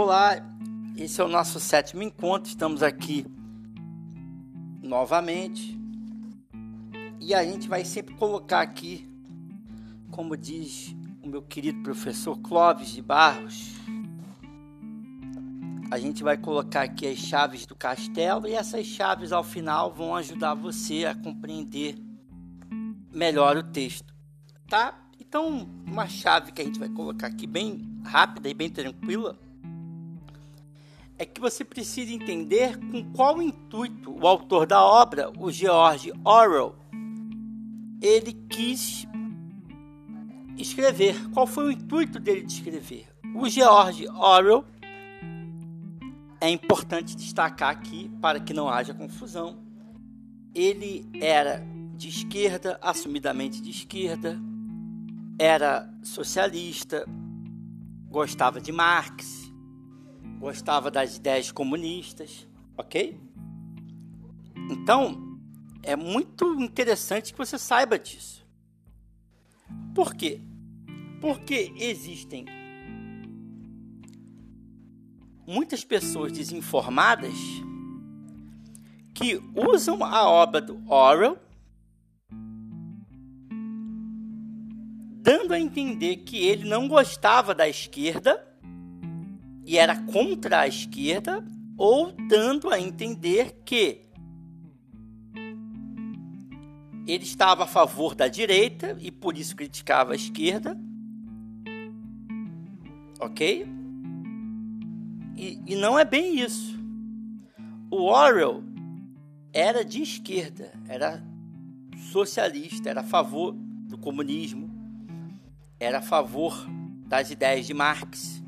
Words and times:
Olá, 0.00 0.36
esse 0.96 1.20
é 1.20 1.24
o 1.24 1.28
nosso 1.28 1.58
sétimo 1.58 2.04
encontro. 2.04 2.48
Estamos 2.48 2.84
aqui 2.84 3.26
novamente 4.80 5.76
e 7.20 7.34
a 7.34 7.42
gente 7.42 7.68
vai 7.68 7.84
sempre 7.84 8.14
colocar 8.14 8.60
aqui, 8.60 9.10
como 10.12 10.36
diz 10.36 10.94
o 11.20 11.26
meu 11.26 11.42
querido 11.42 11.82
professor 11.82 12.38
Clóvis 12.38 12.90
de 12.90 13.02
Barros, 13.02 13.74
a 15.90 15.98
gente 15.98 16.22
vai 16.22 16.38
colocar 16.38 16.82
aqui 16.82 17.04
as 17.08 17.18
chaves 17.18 17.66
do 17.66 17.74
castelo 17.74 18.46
e 18.46 18.52
essas 18.52 18.86
chaves 18.86 19.32
ao 19.32 19.42
final 19.42 19.92
vão 19.92 20.14
ajudar 20.14 20.54
você 20.54 21.06
a 21.06 21.14
compreender 21.16 21.96
melhor 23.12 23.56
o 23.56 23.64
texto, 23.64 24.14
tá? 24.68 24.96
Então, 25.18 25.68
uma 25.84 26.06
chave 26.06 26.52
que 26.52 26.62
a 26.62 26.64
gente 26.64 26.78
vai 26.78 26.88
colocar 26.88 27.26
aqui 27.26 27.48
bem 27.48 28.00
rápida 28.04 28.48
e 28.48 28.54
bem 28.54 28.70
tranquila 28.70 29.47
é 31.18 31.26
que 31.26 31.40
você 31.40 31.64
precisa 31.64 32.12
entender 32.12 32.78
com 32.78 33.04
qual 33.12 33.42
intuito 33.42 34.16
o 34.16 34.26
autor 34.26 34.66
da 34.66 34.82
obra, 34.82 35.32
o 35.36 35.50
George 35.50 36.12
Orwell, 36.24 36.76
ele 38.00 38.32
quis 38.48 39.06
escrever. 40.56 41.16
Qual 41.30 41.46
foi 41.46 41.66
o 41.66 41.72
intuito 41.72 42.20
dele 42.20 42.42
de 42.42 42.52
escrever? 42.52 43.08
O 43.34 43.48
George 43.48 44.08
Orwell 44.08 44.64
é 46.40 46.48
importante 46.48 47.16
destacar 47.16 47.70
aqui 47.70 48.08
para 48.20 48.38
que 48.38 48.54
não 48.54 48.68
haja 48.68 48.94
confusão. 48.94 49.58
Ele 50.54 51.08
era 51.20 51.64
de 51.96 52.08
esquerda, 52.08 52.78
assumidamente 52.80 53.60
de 53.60 53.70
esquerda, 53.70 54.40
era 55.38 55.92
socialista, 56.02 57.04
gostava 58.08 58.60
de 58.60 58.72
Marx, 58.72 59.37
gostava 60.38 60.90
das 60.90 61.16
ideias 61.16 61.50
comunistas, 61.50 62.46
ok? 62.76 63.20
Então, 64.70 65.38
é 65.82 65.96
muito 65.96 66.60
interessante 66.60 67.32
que 67.32 67.38
você 67.38 67.58
saiba 67.58 67.98
disso. 67.98 68.46
Por 69.94 70.14
quê? 70.14 70.40
Porque 71.20 71.72
existem 71.76 72.46
muitas 75.46 75.82
pessoas 75.82 76.30
desinformadas 76.30 77.34
que 79.14 79.42
usam 79.54 80.04
a 80.04 80.28
obra 80.28 80.60
do 80.60 80.80
Orwell 80.88 81.38
dando 85.20 85.52
a 85.52 85.60
entender 85.60 86.18
que 86.18 86.38
ele 86.38 86.66
não 86.66 86.86
gostava 86.86 87.54
da 87.54 87.68
esquerda 87.68 88.47
e 89.68 89.76
era 89.76 89.94
contra 89.94 90.60
a 90.60 90.66
esquerda, 90.66 91.44
ou 91.76 92.10
dando 92.26 92.70
a 92.70 92.80
entender 92.80 93.60
que 93.66 94.00
ele 97.06 97.24
estava 97.24 97.64
a 97.64 97.66
favor 97.66 98.14
da 98.14 98.28
direita 98.28 98.96
e 98.98 99.10
por 99.10 99.36
isso 99.36 99.54
criticava 99.54 100.14
a 100.14 100.16
esquerda. 100.16 100.74
Ok? 103.20 103.68
E, 105.36 105.60
e 105.66 105.76
não 105.76 105.98
é 105.98 106.04
bem 106.06 106.40
isso. 106.40 106.78
O 107.90 108.04
Orwell 108.04 108.64
era 109.52 109.84
de 109.84 110.00
esquerda, 110.00 110.72
era 110.88 111.22
socialista, 112.10 112.88
era 112.88 113.00
a 113.00 113.04
favor 113.04 113.52
do 113.52 113.98
comunismo, 113.98 114.70
era 115.78 115.98
a 115.98 116.02
favor 116.02 116.66
das 117.06 117.30
ideias 117.30 117.66
de 117.66 117.74
Marx. 117.74 118.47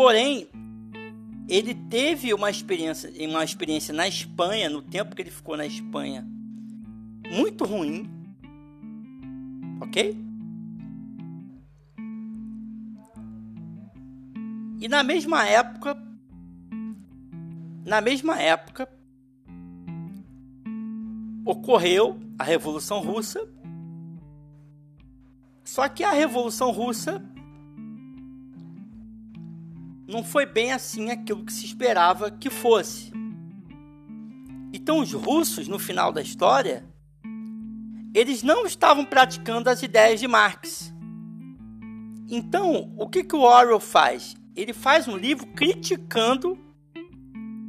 Porém, 0.00 0.48
ele 1.46 1.74
teve 1.74 2.32
uma 2.32 2.48
experiência, 2.48 3.12
uma 3.28 3.44
experiência 3.44 3.92
na 3.92 4.08
Espanha, 4.08 4.70
no 4.70 4.80
tempo 4.80 5.14
que 5.14 5.20
ele 5.20 5.30
ficou 5.30 5.58
na 5.58 5.66
Espanha, 5.66 6.26
muito 7.30 7.66
ruim. 7.66 8.10
Ok? 9.78 10.16
E 14.80 14.88
na 14.88 15.02
mesma 15.02 15.46
época, 15.46 15.94
na 17.84 18.00
mesma 18.00 18.40
época, 18.40 18.88
ocorreu 21.44 22.18
a 22.38 22.44
Revolução 22.44 23.00
Russa. 23.00 23.46
Só 25.62 25.86
que 25.90 26.02
a 26.02 26.12
Revolução 26.12 26.70
Russa 26.70 27.22
não 30.10 30.24
foi 30.24 30.44
bem 30.44 30.72
assim 30.72 31.10
aquilo 31.10 31.44
que 31.44 31.52
se 31.52 31.64
esperava 31.64 32.30
que 32.30 32.50
fosse. 32.50 33.12
Então 34.72 34.98
os 34.98 35.12
russos, 35.12 35.68
no 35.68 35.78
final 35.78 36.12
da 36.12 36.20
história, 36.20 36.84
eles 38.12 38.42
não 38.42 38.66
estavam 38.66 39.04
praticando 39.04 39.70
as 39.70 39.82
ideias 39.82 40.18
de 40.18 40.26
Marx. 40.26 40.92
Então, 42.28 42.92
o 42.96 43.08
que, 43.08 43.24
que 43.24 43.34
o 43.34 43.42
Orwell 43.42 43.80
faz? 43.80 44.36
Ele 44.54 44.72
faz 44.72 45.08
um 45.08 45.16
livro 45.16 45.46
criticando 45.48 46.58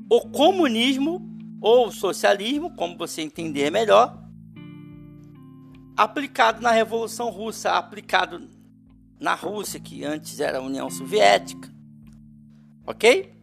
o 0.09 0.21
comunismo 0.29 1.27
ou 1.61 1.87
o 1.87 1.91
socialismo, 1.91 2.75
como 2.75 2.97
você 2.97 3.21
entender 3.21 3.71
melhor, 3.71 4.19
aplicado 5.95 6.61
na 6.61 6.71
Revolução 6.71 7.29
Russa, 7.29 7.71
aplicado 7.71 8.49
na 9.19 9.35
Rússia, 9.35 9.79
que 9.79 10.03
antes 10.03 10.39
era 10.39 10.57
a 10.57 10.61
União 10.61 10.89
Soviética, 10.89 11.70
Ok? 12.85 13.33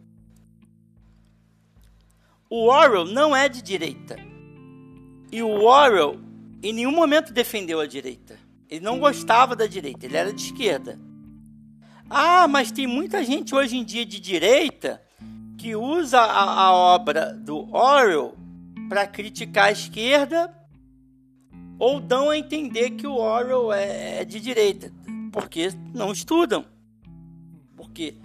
O 2.49 2.67
Orwell 2.67 3.05
não 3.05 3.35
é 3.35 3.47
de 3.47 3.61
direita. 3.61 4.15
E 5.31 5.41
o 5.43 5.63
Orwell 5.63 6.19
em 6.61 6.73
nenhum 6.73 6.91
momento 6.91 7.31
defendeu 7.31 7.79
a 7.79 7.85
direita. 7.85 8.37
Ele 8.69 8.83
não 8.83 8.99
gostava 8.99 9.55
da 9.55 9.65
direita, 9.65 10.05
ele 10.05 10.17
era 10.17 10.33
de 10.33 10.41
esquerda. 10.41 10.99
Ah, 12.09 12.47
mas 12.47 12.71
tem 12.71 12.87
muita 12.87 13.23
gente 13.23 13.53
hoje 13.53 13.77
em 13.77 13.83
dia 13.83 14.05
de 14.05 14.19
direita 14.19 15.01
que 15.57 15.75
usa 15.75 16.19
a, 16.19 16.65
a 16.65 16.73
obra 16.73 17.33
do 17.33 17.73
Orwell 17.73 18.35
para 18.87 19.05
criticar 19.05 19.65
a 19.65 19.71
esquerda 19.71 20.53
ou 21.77 21.99
dão 21.99 22.29
a 22.29 22.37
entender 22.37 22.91
que 22.91 23.07
o 23.07 23.15
Orwell 23.15 23.71
é, 23.71 24.21
é 24.21 24.25
de 24.25 24.39
direita, 24.39 24.91
porque 25.31 25.69
não 25.93 26.11
estudam. 26.11 26.65
Porque 27.75 28.15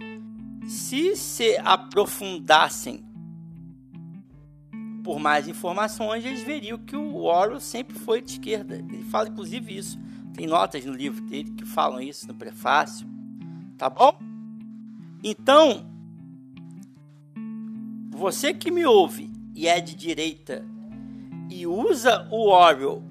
se 0.67 1.17
se 1.17 1.57
aprofundassem 1.59 3.05
por 5.05 5.19
mais 5.19 5.47
informações, 5.47 6.25
eles 6.25 6.43
veriam 6.43 6.79
que 6.79 6.97
o 6.97 7.25
Orwell 7.25 7.61
sempre 7.61 7.99
foi 7.99 8.23
de 8.23 8.33
esquerda. 8.33 8.77
Ele 8.77 9.05
fala 9.05 9.29
inclusive 9.29 9.77
isso. 9.77 9.99
Tem 10.33 10.47
notas 10.47 10.85
no 10.85 10.95
livro 10.95 11.21
dele 11.21 11.51
que 11.51 11.67
falam 11.67 12.01
isso 12.01 12.27
no 12.27 12.35
prefácio. 12.35 13.07
Tá 13.77 13.91
bom? 13.91 14.19
Então, 15.23 15.87
você 18.11 18.55
que 18.55 18.71
me 18.71 18.87
ouve 18.87 19.31
e 19.55 19.69
é 19.69 19.81
de 19.81 19.95
direita 19.95 20.65
e 21.51 21.67
usa 21.67 22.27
o 22.31 22.49
Orwell 22.49 23.03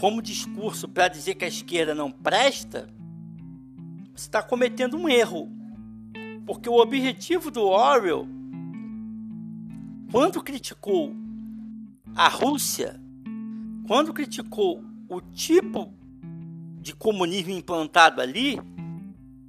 como 0.00 0.20
discurso 0.20 0.88
para 0.88 1.06
dizer 1.06 1.36
que 1.36 1.44
a 1.44 1.48
esquerda 1.48 1.94
não 1.94 2.10
presta, 2.10 2.88
está 4.14 4.42
cometendo 4.42 4.96
um 4.96 5.08
erro. 5.08 5.50
Porque 6.46 6.68
o 6.68 6.80
objetivo 6.80 7.50
do 7.50 7.62
Orwell, 7.62 8.26
quando 10.10 10.42
criticou 10.42 11.14
a 12.14 12.28
Rússia, 12.28 13.00
quando 13.86 14.12
criticou 14.12 14.84
o 15.08 15.20
tipo 15.20 15.92
de 16.80 16.94
comunismo 16.94 17.52
implantado 17.52 18.20
ali, 18.20 18.60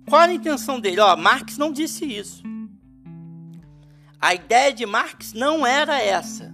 qual 0.07 0.21
era 0.21 0.31
a 0.31 0.35
intenção 0.35 0.79
dele? 0.79 0.99
Ó, 0.99 1.15
Marx 1.15 1.57
não 1.57 1.71
disse 1.71 2.05
isso. 2.05 2.43
A 4.19 4.33
ideia 4.33 4.73
de 4.73 4.85
Marx 4.85 5.33
não 5.33 5.65
era 5.65 6.01
essa. 6.01 6.53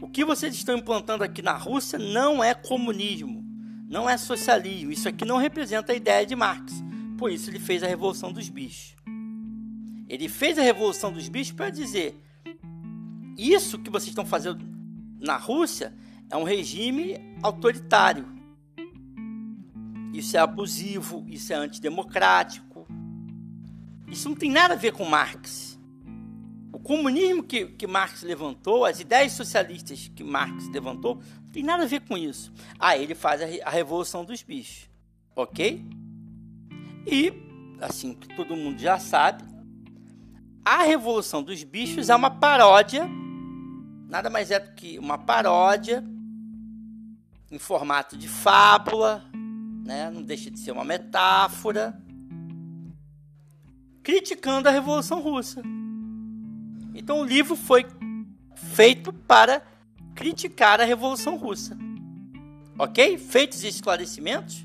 O 0.00 0.08
que 0.08 0.24
vocês 0.24 0.54
estão 0.54 0.76
implantando 0.76 1.24
aqui 1.24 1.40
na 1.40 1.56
Rússia 1.56 1.98
não 1.98 2.44
é 2.44 2.54
comunismo, 2.54 3.42
não 3.88 4.08
é 4.08 4.16
socialismo. 4.16 4.92
Isso 4.92 5.08
aqui 5.08 5.24
não 5.24 5.38
representa 5.38 5.92
a 5.92 5.94
ideia 5.94 6.26
de 6.26 6.36
Marx. 6.36 6.83
Por 7.24 7.32
isso 7.32 7.48
ele 7.48 7.58
fez 7.58 7.82
a 7.82 7.86
Revolução 7.86 8.30
dos 8.30 8.50
Bichos. 8.50 8.94
Ele 10.10 10.28
fez 10.28 10.58
a 10.58 10.62
Revolução 10.62 11.10
dos 11.10 11.26
Bichos 11.26 11.52
para 11.52 11.70
dizer: 11.70 12.22
isso 13.34 13.78
que 13.78 13.88
vocês 13.88 14.10
estão 14.10 14.26
fazendo 14.26 14.62
na 15.18 15.38
Rússia 15.38 15.94
é 16.28 16.36
um 16.36 16.42
regime 16.44 17.18
autoritário. 17.42 18.26
Isso 20.12 20.36
é 20.36 20.40
abusivo, 20.40 21.24
isso 21.26 21.50
é 21.50 21.56
antidemocrático. 21.56 22.86
Isso 24.06 24.28
não 24.28 24.36
tem 24.36 24.50
nada 24.50 24.74
a 24.74 24.76
ver 24.76 24.92
com 24.92 25.06
Marx. 25.06 25.80
O 26.74 26.78
comunismo 26.78 27.42
que, 27.42 27.64
que 27.68 27.86
Marx 27.86 28.20
levantou, 28.20 28.84
as 28.84 29.00
ideias 29.00 29.32
socialistas 29.32 30.12
que 30.14 30.22
Marx 30.22 30.68
levantou, 30.68 31.22
não 31.42 31.50
tem 31.50 31.62
nada 31.62 31.84
a 31.84 31.86
ver 31.86 32.02
com 32.02 32.18
isso. 32.18 32.52
Aí 32.78 33.02
ele 33.02 33.14
faz 33.14 33.40
a, 33.40 33.46
a 33.66 33.70
Revolução 33.70 34.26
dos 34.26 34.42
Bichos. 34.42 34.90
Ok? 35.34 36.03
E 37.06 37.32
assim 37.80 38.14
que 38.14 38.34
todo 38.34 38.56
mundo 38.56 38.78
já 38.78 38.98
sabe, 38.98 39.44
a 40.64 40.82
Revolução 40.82 41.42
dos 41.42 41.62
Bichos 41.62 42.08
é 42.08 42.16
uma 42.16 42.30
paródia, 42.30 43.06
nada 44.08 44.30
mais 44.30 44.50
é 44.50 44.58
do 44.58 44.72
que 44.74 44.98
uma 44.98 45.18
paródia 45.18 46.02
em 47.50 47.58
formato 47.58 48.16
de 48.16 48.26
fábula, 48.28 49.24
né? 49.84 50.10
não 50.10 50.22
deixa 50.22 50.50
de 50.50 50.58
ser 50.58 50.72
uma 50.72 50.84
metáfora, 50.84 52.00
criticando 54.02 54.68
a 54.68 54.72
Revolução 54.72 55.20
Russa. 55.20 55.62
Então 56.94 57.20
o 57.20 57.24
livro 57.24 57.54
foi 57.54 57.86
feito 58.54 59.12
para 59.12 59.62
criticar 60.14 60.80
a 60.80 60.84
Revolução 60.84 61.36
Russa. 61.36 61.76
Ok? 62.78 63.18
Feitos 63.18 63.62
esclarecimentos, 63.62 64.64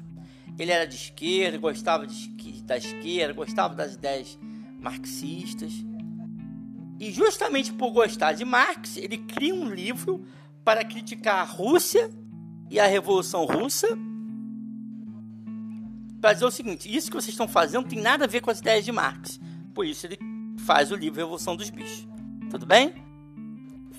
ele 0.63 0.71
era 0.71 0.85
de 0.85 0.95
esquerda, 0.95 1.57
gostava 1.57 2.05
de, 2.05 2.61
da 2.63 2.77
esquerda, 2.77 3.33
gostava 3.33 3.75
das 3.75 3.93
ideias 3.93 4.37
marxistas. 4.79 5.71
E 6.99 7.11
justamente 7.11 7.71
por 7.71 7.91
gostar 7.91 8.33
de 8.33 8.43
Marx, 8.43 8.97
ele 8.97 9.17
cria 9.19 9.55
um 9.55 9.69
livro 9.69 10.25
para 10.63 10.83
criticar 10.83 11.39
a 11.39 11.43
Rússia 11.43 12.09
e 12.69 12.79
a 12.79 12.85
Revolução 12.85 13.45
Russa. 13.45 13.87
Para 16.19 16.33
dizer 16.33 16.45
o 16.45 16.51
seguinte: 16.51 16.93
isso 16.93 17.09
que 17.09 17.15
vocês 17.15 17.33
estão 17.33 17.47
fazendo 17.47 17.87
tem 17.87 18.01
nada 18.01 18.25
a 18.25 18.27
ver 18.27 18.41
com 18.41 18.51
as 18.51 18.59
ideias 18.59 18.83
de 18.83 18.91
Marx. 18.91 19.39
Por 19.73 19.85
isso 19.85 20.05
ele 20.05 20.19
faz 20.65 20.91
o 20.91 20.95
livro 20.95 21.19
Revolução 21.19 21.55
dos 21.55 21.69
Bichos. 21.69 22.07
Tudo 22.51 22.65
bem? 22.65 22.93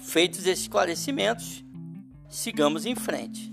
Feitos 0.02 0.40
esses 0.40 0.62
esclarecimentos, 0.62 1.64
sigamos 2.28 2.84
em 2.84 2.94
frente. 2.94 3.50